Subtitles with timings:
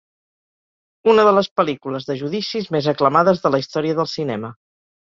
[1.13, 4.57] Una de les pel·lícules de judicis més aclamades de la història del cinema.